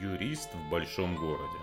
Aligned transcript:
Юрист 0.00 0.50
в 0.54 0.70
большом 0.70 1.16
городе. 1.16 1.58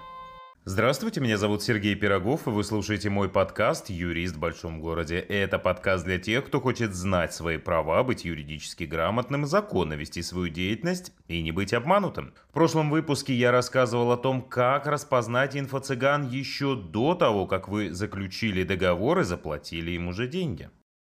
Здравствуйте, 0.66 1.20
меня 1.20 1.38
зовут 1.38 1.64
Сергей 1.64 1.96
Пирогов, 1.96 2.46
и 2.46 2.52
вы 2.52 2.64
слушаете 2.64 3.10
мой 3.10 3.28
подкаст 3.28 3.90
«Юрист 3.90 4.36
в 4.36 4.40
большом 4.40 4.82
городе». 4.82 5.18
Это 5.18 5.58
подкаст 5.58 6.06
для 6.06 6.20
тех, 6.20 6.46
кто 6.46 6.60
хочет 6.62 6.94
знать 6.94 7.34
свои 7.34 7.58
права, 7.58 8.04
быть 8.04 8.26
юридически 8.26 8.84
грамотным, 8.84 9.48
законно 9.48 9.94
вести 9.94 10.22
свою 10.22 10.50
деятельность 10.50 11.12
и 11.28 11.42
не 11.42 11.52
быть 11.52 11.74
обманутым. 11.74 12.34
В 12.50 12.54
прошлом 12.54 12.92
выпуске 12.92 13.34
я 13.34 13.52
рассказывал 13.52 14.12
о 14.12 14.18
том, 14.18 14.44
как 14.44 14.86
распознать 14.86 15.56
инфо-цыган 15.56 16.28
еще 16.28 16.76
до 16.76 17.16
того, 17.16 17.48
как 17.48 17.68
вы 17.68 17.92
заключили 17.92 18.64
договор 18.64 19.22
и 19.22 19.24
заплатили 19.24 19.92
им 19.92 20.10
уже 20.10 20.28
деньги. 20.28 20.70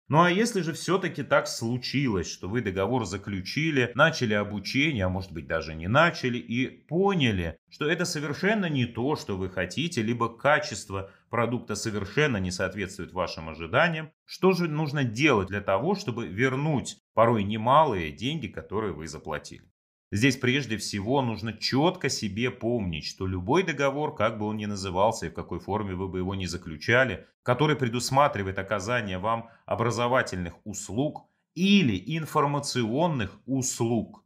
Ну 0.08 0.20
а 0.22 0.30
если 0.30 0.60
же 0.60 0.72
все-таки 0.74 1.22
так 1.22 1.46
случилось, 1.48 2.30
что 2.30 2.48
вы 2.48 2.60
договор 2.60 3.06
заключили, 3.06 3.90
начали 3.94 4.34
обучение, 4.34 5.06
а 5.06 5.08
может 5.08 5.32
быть 5.32 5.46
даже 5.46 5.74
не 5.74 5.88
начали, 5.88 6.38
и 6.38 6.66
поняли, 6.68 7.58
что 7.70 7.86
это 7.88 8.04
совершенно 8.04 8.66
не 8.66 8.84
то, 8.86 9.16
что 9.16 9.36
вы 9.36 9.48
хотите, 9.48 10.02
либо 10.02 10.28
качество 10.28 11.10
продукта 11.30 11.74
совершенно 11.74 12.36
не 12.36 12.50
соответствует 12.50 13.12
вашим 13.12 13.48
ожиданиям, 13.48 14.10
что 14.24 14.52
же 14.52 14.68
нужно 14.68 15.04
делать 15.04 15.48
для 15.48 15.62
того, 15.62 15.94
чтобы 15.94 16.28
вернуть 16.28 16.98
порой 17.14 17.42
немалые 17.42 18.12
деньги, 18.12 18.46
которые 18.46 18.92
вы 18.92 19.06
заплатили? 19.08 19.73
Здесь 20.14 20.36
прежде 20.36 20.76
всего 20.76 21.22
нужно 21.22 21.52
четко 21.52 22.08
себе 22.08 22.52
помнить, 22.52 23.04
что 23.04 23.26
любой 23.26 23.64
договор, 23.64 24.14
как 24.14 24.38
бы 24.38 24.46
он 24.46 24.56
ни 24.56 24.64
назывался 24.64 25.26
и 25.26 25.28
в 25.28 25.34
какой 25.34 25.58
форме 25.58 25.96
вы 25.96 26.06
бы 26.06 26.18
его 26.18 26.36
ни 26.36 26.46
заключали, 26.46 27.26
который 27.42 27.74
предусматривает 27.74 28.60
оказание 28.60 29.18
вам 29.18 29.48
образовательных 29.66 30.54
услуг 30.62 31.26
или 31.56 32.00
информационных 32.16 33.40
услуг. 33.44 34.22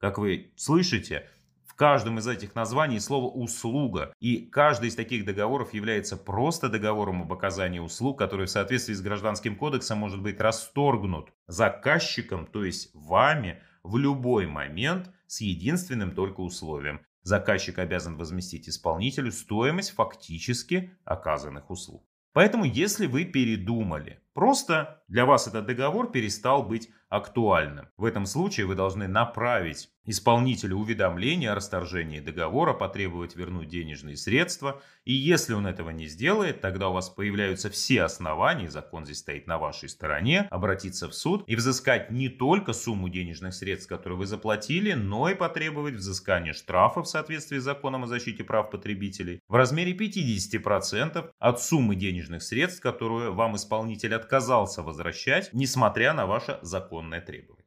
Как 0.00 0.18
вы 0.18 0.50
слышите, 0.56 1.28
в 1.66 1.74
каждом 1.74 2.18
из 2.18 2.26
этих 2.26 2.56
названий 2.56 2.98
слово 2.98 3.30
«услуга», 3.30 4.12
и 4.18 4.38
каждый 4.38 4.88
из 4.88 4.96
таких 4.96 5.24
договоров 5.24 5.72
является 5.72 6.16
просто 6.16 6.68
договором 6.68 7.22
об 7.22 7.32
оказании 7.32 7.78
услуг, 7.78 8.18
который 8.18 8.46
в 8.46 8.50
соответствии 8.50 8.94
с 8.94 9.00
Гражданским 9.00 9.54
кодексом 9.54 9.98
может 9.98 10.20
быть 10.20 10.40
расторгнут 10.40 11.32
заказчиком, 11.46 12.44
то 12.44 12.64
есть 12.64 12.90
вами, 12.92 13.62
в 13.84 13.98
любой 13.98 14.48
момент 14.48 15.12
с 15.28 15.40
единственным 15.40 16.14
только 16.14 16.40
условием. 16.40 17.06
Заказчик 17.22 17.78
обязан 17.78 18.16
возместить 18.16 18.68
исполнителю 18.68 19.30
стоимость 19.30 19.90
фактически 19.90 20.98
оказанных 21.04 21.70
услуг. 21.70 22.04
Поэтому, 22.32 22.64
если 22.64 23.06
вы 23.06 23.24
передумали, 23.24 24.20
просто 24.32 24.97
для 25.08 25.24
вас 25.24 25.48
этот 25.48 25.66
договор 25.66 26.10
перестал 26.10 26.62
быть 26.62 26.90
актуальным. 27.08 27.88
В 27.96 28.04
этом 28.04 28.26
случае 28.26 28.66
вы 28.66 28.74
должны 28.74 29.08
направить 29.08 29.88
исполнителю 30.04 30.76
уведомление 30.76 31.50
о 31.50 31.54
расторжении 31.54 32.20
договора, 32.20 32.72
потребовать 32.72 33.36
вернуть 33.36 33.68
денежные 33.68 34.16
средства. 34.16 34.80
И 35.04 35.12
если 35.12 35.52
он 35.52 35.66
этого 35.66 35.90
не 35.90 36.06
сделает, 36.06 36.60
тогда 36.60 36.88
у 36.88 36.94
вас 36.94 37.10
появляются 37.10 37.68
все 37.68 38.02
основания, 38.02 38.70
закон 38.70 39.04
здесь 39.04 39.18
стоит 39.18 39.46
на 39.46 39.58
вашей 39.58 39.88
стороне, 39.88 40.48
обратиться 40.50 41.08
в 41.08 41.14
суд 41.14 41.44
и 41.46 41.56
взыскать 41.56 42.10
не 42.10 42.28
только 42.28 42.72
сумму 42.72 43.08
денежных 43.08 43.54
средств, 43.54 43.88
которые 43.88 44.18
вы 44.18 44.26
заплатили, 44.26 44.92
но 44.92 45.28
и 45.28 45.34
потребовать 45.34 45.94
взыскания 45.94 46.54
штрафа 46.54 47.02
в 47.02 47.08
соответствии 47.08 47.58
с 47.58 47.64
законом 47.64 48.04
о 48.04 48.06
защите 48.06 48.44
прав 48.44 48.70
потребителей 48.70 49.40
в 49.48 49.54
размере 49.54 49.92
50% 49.92 51.30
от 51.38 51.62
суммы 51.62 51.96
денежных 51.96 52.42
средств, 52.42 52.80
которую 52.80 53.34
вам 53.34 53.56
исполнитель 53.56 54.14
отказался 54.14 54.82
возвращать, 54.82 54.97
несмотря 55.52 56.12
на 56.12 56.26
ваше 56.26 56.58
законное 56.62 57.20
требование. 57.20 57.64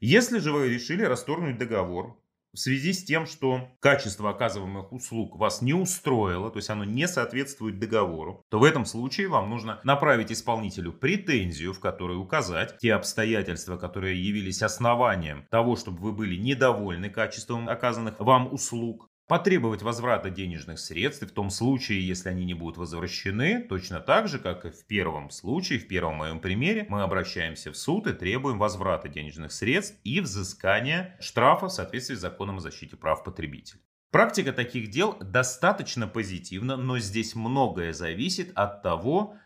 Если 0.00 0.38
же 0.38 0.52
вы 0.52 0.68
решили 0.68 1.04
расторгнуть 1.04 1.58
договор 1.58 2.18
в 2.52 2.58
связи 2.58 2.92
с 2.92 3.04
тем, 3.04 3.24
что 3.24 3.68
качество 3.80 4.30
оказываемых 4.30 4.92
услуг 4.92 5.36
вас 5.36 5.62
не 5.62 5.72
устроило, 5.72 6.50
то 6.50 6.58
есть 6.58 6.68
оно 6.68 6.84
не 6.84 7.08
соответствует 7.08 7.78
договору, 7.78 8.44
то 8.50 8.58
в 8.58 8.64
этом 8.64 8.84
случае 8.84 9.28
вам 9.28 9.48
нужно 9.48 9.80
направить 9.84 10.30
исполнителю 10.30 10.92
претензию, 10.92 11.72
в 11.72 11.80
которой 11.80 12.18
указать 12.18 12.76
те 12.78 12.92
обстоятельства, 12.92 13.78
которые 13.78 14.22
явились 14.22 14.62
основанием 14.62 15.46
того, 15.50 15.76
чтобы 15.76 16.00
вы 16.00 16.12
были 16.12 16.36
недовольны 16.36 17.08
качеством 17.08 17.68
оказанных 17.68 18.18
вам 18.18 18.52
услуг, 18.52 19.08
потребовать 19.32 19.80
возврата 19.80 20.28
денежных 20.28 20.78
средств, 20.78 21.22
в 21.22 21.32
том 21.32 21.48
случае, 21.48 22.06
если 22.06 22.28
они 22.28 22.44
не 22.44 22.52
будут 22.52 22.76
возвращены, 22.76 23.62
точно 23.62 23.98
так 23.98 24.28
же, 24.28 24.38
как 24.38 24.66
и 24.66 24.70
в 24.70 24.86
первом 24.86 25.30
случае, 25.30 25.78
в 25.78 25.88
первом 25.88 26.16
моем 26.16 26.38
примере, 26.38 26.84
мы 26.90 27.00
обращаемся 27.00 27.72
в 27.72 27.76
суд 27.78 28.06
и 28.06 28.12
требуем 28.12 28.58
возврата 28.58 29.08
денежных 29.08 29.52
средств 29.52 29.98
и 30.04 30.20
взыскания 30.20 31.16
штрафа 31.18 31.68
в 31.68 31.72
соответствии 31.72 32.14
с 32.14 32.20
законом 32.20 32.58
о 32.58 32.60
защите 32.60 32.94
прав 32.94 33.24
потребителей. 33.24 33.80
Практика 34.10 34.52
таких 34.52 34.90
дел 34.90 35.16
достаточно 35.18 36.06
позитивна, 36.06 36.76
но 36.76 36.98
здесь 36.98 37.34
многое 37.34 37.94
зависит 37.94 38.52
от 38.54 38.82
того, 38.82 39.36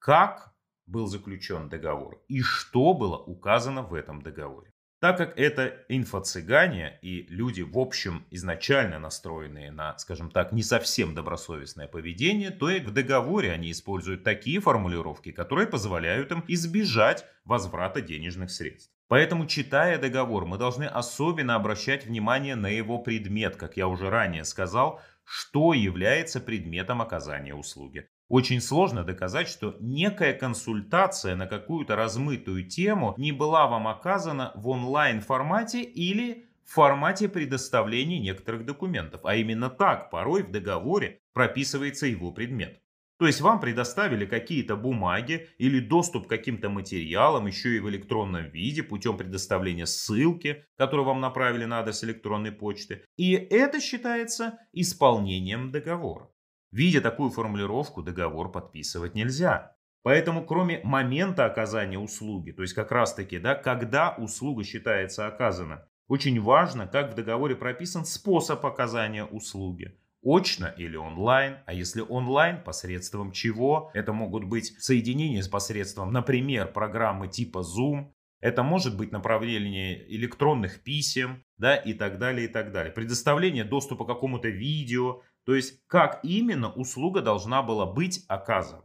как 0.00 0.56
был 0.86 1.06
заключен 1.06 1.68
договор 1.68 2.20
и 2.26 2.42
что 2.42 2.94
было 2.94 3.16
указано 3.16 3.82
в 3.82 3.94
этом 3.94 4.22
договоре. 4.22 4.72
Так 4.98 5.18
как 5.18 5.38
это 5.38 5.84
инфо-цыгане 5.90 6.98
и 7.02 7.26
люди, 7.28 7.60
в 7.60 7.76
общем, 7.76 8.26
изначально 8.30 8.98
настроенные 8.98 9.70
на, 9.70 9.96
скажем 9.98 10.30
так, 10.30 10.52
не 10.52 10.62
совсем 10.62 11.14
добросовестное 11.14 11.86
поведение, 11.86 12.50
то 12.50 12.70
и 12.70 12.80
в 12.80 12.90
договоре 12.90 13.52
они 13.52 13.72
используют 13.72 14.24
такие 14.24 14.58
формулировки, 14.58 15.32
которые 15.32 15.68
позволяют 15.68 16.32
им 16.32 16.42
избежать 16.48 17.26
возврата 17.44 18.00
денежных 18.00 18.50
средств. 18.50 18.90
Поэтому, 19.08 19.46
читая 19.46 19.98
договор, 19.98 20.46
мы 20.46 20.56
должны 20.56 20.84
особенно 20.84 21.56
обращать 21.56 22.06
внимание 22.06 22.56
на 22.56 22.68
его 22.68 22.98
предмет, 22.98 23.56
как 23.56 23.76
я 23.76 23.88
уже 23.88 24.08
ранее 24.08 24.44
сказал, 24.44 25.02
что 25.24 25.74
является 25.74 26.40
предметом 26.40 27.02
оказания 27.02 27.54
услуги. 27.54 28.08
Очень 28.28 28.60
сложно 28.60 29.04
доказать, 29.04 29.48
что 29.48 29.76
некая 29.78 30.32
консультация 30.32 31.36
на 31.36 31.46
какую-то 31.46 31.94
размытую 31.94 32.68
тему 32.68 33.14
не 33.16 33.30
была 33.30 33.68
вам 33.68 33.86
оказана 33.86 34.50
в 34.56 34.68
онлайн 34.68 35.20
формате 35.20 35.82
или 35.82 36.46
в 36.64 36.72
формате 36.72 37.28
предоставления 37.28 38.18
некоторых 38.18 38.66
документов. 38.66 39.20
А 39.24 39.36
именно 39.36 39.70
так 39.70 40.10
порой 40.10 40.42
в 40.42 40.50
договоре 40.50 41.20
прописывается 41.32 42.06
его 42.06 42.32
предмет. 42.32 42.82
То 43.18 43.26
есть 43.26 43.40
вам 43.40 43.60
предоставили 43.60 44.26
какие-то 44.26 44.76
бумаги 44.76 45.48
или 45.56 45.80
доступ 45.80 46.26
к 46.26 46.28
каким-то 46.28 46.68
материалам, 46.68 47.46
еще 47.46 47.76
и 47.76 47.80
в 47.80 47.88
электронном 47.88 48.50
виде, 48.50 48.82
путем 48.82 49.16
предоставления 49.16 49.86
ссылки, 49.86 50.64
которую 50.76 51.06
вам 51.06 51.20
направили 51.20 51.64
на 51.64 51.78
адрес 51.78 52.04
электронной 52.04 52.52
почты. 52.52 53.04
И 53.16 53.32
это 53.32 53.80
считается 53.80 54.58
исполнением 54.72 55.70
договора. 55.70 56.28
Видя 56.72 57.00
такую 57.00 57.30
формулировку, 57.30 58.02
договор 58.02 58.50
подписывать 58.50 59.14
нельзя. 59.14 59.76
Поэтому 60.02 60.44
кроме 60.44 60.80
момента 60.84 61.46
оказания 61.46 61.98
услуги, 61.98 62.52
то 62.52 62.62
есть 62.62 62.74
как 62.74 62.92
раз 62.92 63.14
таки, 63.14 63.38
да, 63.38 63.54
когда 63.54 64.14
услуга 64.16 64.62
считается 64.62 65.26
оказана, 65.26 65.88
очень 66.08 66.40
важно, 66.40 66.86
как 66.86 67.12
в 67.12 67.14
договоре 67.14 67.56
прописан 67.56 68.04
способ 68.04 68.64
оказания 68.64 69.24
услуги. 69.24 69.98
Очно 70.22 70.66
или 70.76 70.96
онлайн, 70.96 71.58
а 71.66 71.72
если 71.72 72.00
онлайн, 72.00 72.62
посредством 72.62 73.32
чего? 73.32 73.90
Это 73.94 74.12
могут 74.12 74.44
быть 74.44 74.76
соединения 74.80 75.42
с 75.42 75.48
посредством, 75.48 76.12
например, 76.12 76.72
программы 76.72 77.28
типа 77.28 77.58
Zoom, 77.58 78.12
это 78.40 78.62
может 78.62 78.96
быть 78.96 79.12
направление 79.12 80.04
электронных 80.14 80.82
писем, 80.82 81.42
да, 81.58 81.76
и 81.76 81.94
так 81.94 82.18
далее, 82.18 82.46
и 82.46 82.48
так 82.48 82.70
далее. 82.70 82.92
Предоставление 82.92 83.64
доступа 83.64 84.04
к 84.04 84.08
какому-то 84.08 84.48
видео, 84.48 85.22
то 85.46 85.54
есть, 85.54 85.80
как 85.86 86.20
именно 86.24 86.70
услуга 86.72 87.22
должна 87.22 87.62
была 87.62 87.86
быть 87.86 88.24
оказана. 88.26 88.82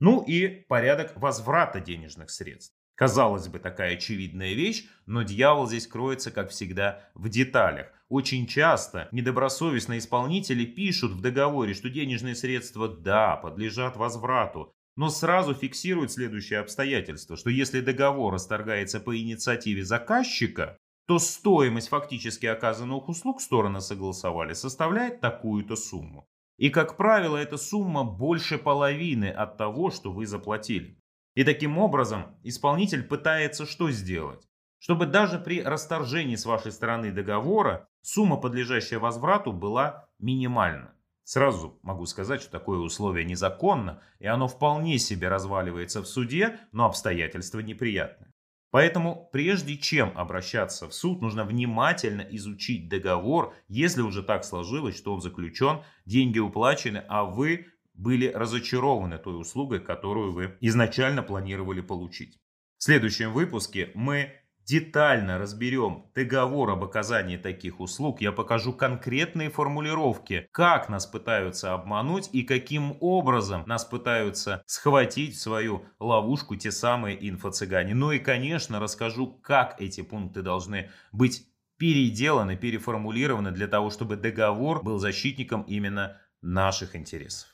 Ну 0.00 0.20
и 0.22 0.48
порядок 0.48 1.12
возврата 1.16 1.80
денежных 1.80 2.30
средств. 2.30 2.74
Казалось 2.96 3.48
бы, 3.48 3.60
такая 3.60 3.94
очевидная 3.94 4.52
вещь, 4.52 4.86
но 5.06 5.22
дьявол 5.22 5.68
здесь 5.68 5.86
кроется, 5.86 6.32
как 6.32 6.50
всегда, 6.50 7.08
в 7.14 7.28
деталях. 7.28 7.86
Очень 8.08 8.46
часто 8.46 9.08
недобросовестные 9.12 10.00
исполнители 10.00 10.64
пишут 10.64 11.12
в 11.12 11.20
договоре, 11.20 11.72
что 11.72 11.88
денежные 11.88 12.34
средства, 12.34 12.88
да, 12.88 13.36
подлежат 13.36 13.96
возврату, 13.96 14.74
но 14.96 15.08
сразу 15.08 15.54
фиксируют 15.54 16.12
следующее 16.12 16.58
обстоятельство, 16.58 17.36
что 17.36 17.48
если 17.48 17.80
договор 17.80 18.34
расторгается 18.34 19.00
по 19.00 19.16
инициативе 19.16 19.84
заказчика, 19.84 20.76
то 21.06 21.18
стоимость 21.18 21.88
фактически 21.88 22.46
оказанных 22.46 23.08
услуг 23.08 23.40
стороны 23.40 23.80
согласовали 23.80 24.54
составляет 24.54 25.20
такую-то 25.20 25.76
сумму. 25.76 26.28
И, 26.58 26.70
как 26.70 26.96
правило, 26.96 27.36
эта 27.36 27.56
сумма 27.56 28.04
больше 28.04 28.58
половины 28.58 29.30
от 29.30 29.56
того, 29.56 29.90
что 29.90 30.12
вы 30.12 30.26
заплатили. 30.26 30.96
И 31.34 31.44
таким 31.44 31.78
образом 31.78 32.36
исполнитель 32.42 33.02
пытается 33.02 33.66
что 33.66 33.90
сделать? 33.90 34.46
Чтобы 34.78 35.06
даже 35.06 35.38
при 35.38 35.62
расторжении 35.62 36.36
с 36.36 36.44
вашей 36.44 36.72
стороны 36.72 37.10
договора 37.12 37.88
сумма, 38.02 38.36
подлежащая 38.36 38.98
возврату, 38.98 39.52
была 39.52 40.08
минимальна. 40.18 40.94
Сразу 41.24 41.78
могу 41.82 42.04
сказать, 42.06 42.42
что 42.42 42.50
такое 42.50 42.78
условие 42.78 43.24
незаконно, 43.24 44.02
и 44.18 44.26
оно 44.26 44.48
вполне 44.48 44.98
себе 44.98 45.28
разваливается 45.28 46.02
в 46.02 46.06
суде, 46.06 46.58
но 46.72 46.86
обстоятельства 46.86 47.60
неприятные. 47.60 48.31
Поэтому 48.72 49.28
прежде 49.30 49.76
чем 49.76 50.16
обращаться 50.16 50.88
в 50.88 50.94
суд, 50.94 51.20
нужно 51.20 51.44
внимательно 51.44 52.22
изучить 52.22 52.88
договор, 52.88 53.54
если 53.68 54.00
уже 54.00 54.22
так 54.22 54.44
сложилось, 54.44 54.96
что 54.96 55.12
он 55.12 55.20
заключен, 55.20 55.82
деньги 56.06 56.38
уплачены, 56.38 57.04
а 57.06 57.24
вы 57.24 57.66
были 57.92 58.28
разочарованы 58.28 59.18
той 59.18 59.38
услугой, 59.38 59.80
которую 59.80 60.32
вы 60.32 60.56
изначально 60.62 61.22
планировали 61.22 61.82
получить. 61.82 62.40
В 62.78 62.84
следующем 62.84 63.34
выпуске 63.34 63.90
мы 63.94 64.32
детально 64.64 65.38
разберем 65.38 66.06
договор 66.14 66.70
об 66.70 66.84
оказании 66.84 67.36
таких 67.36 67.80
услуг, 67.80 68.20
я 68.20 68.32
покажу 68.32 68.72
конкретные 68.72 69.50
формулировки, 69.50 70.48
как 70.52 70.88
нас 70.88 71.06
пытаются 71.06 71.74
обмануть 71.74 72.28
и 72.32 72.42
каким 72.42 72.96
образом 73.00 73.64
нас 73.66 73.84
пытаются 73.84 74.62
схватить 74.66 75.34
в 75.34 75.40
свою 75.40 75.84
ловушку 75.98 76.56
те 76.56 76.70
самые 76.70 77.16
инфо-цыгане. 77.28 77.94
Ну 77.94 78.12
и, 78.12 78.18
конечно, 78.18 78.80
расскажу, 78.80 79.26
как 79.42 79.80
эти 79.80 80.02
пункты 80.02 80.42
должны 80.42 80.90
быть 81.12 81.46
переделаны, 81.76 82.56
переформулированы 82.56 83.50
для 83.50 83.66
того, 83.66 83.90
чтобы 83.90 84.16
договор 84.16 84.82
был 84.82 84.98
защитником 84.98 85.62
именно 85.62 86.20
наших 86.40 86.94
интересов. 86.94 87.48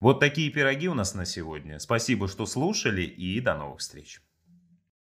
Вот 0.00 0.20
такие 0.20 0.50
пироги 0.50 0.88
у 0.88 0.94
нас 0.94 1.14
на 1.14 1.24
сегодня. 1.24 1.78
Спасибо, 1.78 2.28
что 2.28 2.46
слушали 2.46 3.02
и 3.02 3.40
до 3.40 3.54
новых 3.54 3.80
встреч. 3.80 4.20